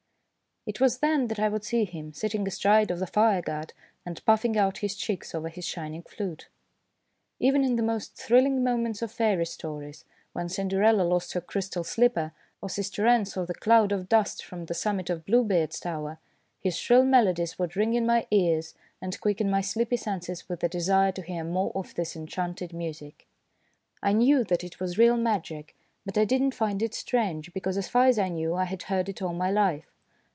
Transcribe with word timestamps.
It 0.67 0.79
was 0.79 0.99
then 0.99 1.25
that 1.29 1.39
I 1.39 1.49
would 1.49 1.63
see 1.63 1.85
him 1.85 2.13
sitting 2.13 2.47
astride 2.47 2.91
of 2.91 2.99
the 2.99 3.07
fireguard 3.07 3.73
and 4.05 4.23
puffing 4.25 4.55
out 4.55 4.77
his 4.77 4.95
cheeks 4.95 5.33
over 5.33 5.49
his 5.49 5.65
shining 5.65 6.03
flute. 6.03 6.49
Even 7.39 7.63
in 7.63 7.77
the 7.77 7.81
most 7.83 8.15
thrilling 8.15 8.63
moments 8.63 9.01
of 9.01 9.11
fairy 9.11 9.47
stories, 9.47 10.05
when 10.33 10.47
Cinderella 10.49 11.01
lost 11.01 11.33
her 11.33 11.41
crystal 11.41 11.83
slipper 11.83 12.31
or 12.61 12.69
Sister 12.69 13.07
Ann 13.07 13.25
saw 13.25 13.43
the 13.43 13.55
cloud 13.55 13.91
of 13.91 14.07
dust 14.07 14.45
from 14.45 14.67
the 14.67 14.75
summit 14.75 15.09
of 15.09 15.25
Bluebeard's 15.25 15.79
tower, 15.79 16.19
his 16.59 16.77
shrill 16.77 17.03
melodies 17.05 17.57
would 17.57 17.75
ring 17.75 17.95
in 17.95 18.05
my 18.05 18.27
ears 18.29 18.75
and 19.01 19.15
190 19.17 19.17
THE 19.17 19.17
FLUTE 19.17 19.21
PLAYER 19.21 19.21
quicken 19.23 19.49
my 19.49 19.61
sleepy 19.61 19.97
senses 19.97 20.47
with 20.47 20.59
the 20.59 20.69
desire 20.69 21.11
to 21.13 21.23
hear 21.23 21.43
more 21.43 21.71
of 21.73 21.95
this 21.95 22.15
enchanted 22.15 22.71
music. 22.71 23.25
I 24.03 24.13
knew 24.13 24.43
that 24.43 24.63
it 24.63 24.79
was 24.79 24.99
real 24.99 25.17
magic, 25.17 25.75
but 26.05 26.19
I 26.19 26.25
did 26.25 26.39
not 26.43 26.53
find 26.53 26.83
it 26.83 26.93
strange, 26.93 27.51
because 27.51 27.79
as 27.79 27.87
far 27.87 28.05
as 28.05 28.19
I 28.19 28.29
knew 28.29 28.53
I 28.53 28.65
had 28.65 28.83
heard 28.83 29.09
it 29.09 29.23
all 29.23 29.33
my 29.33 29.49
life. 29.49 29.87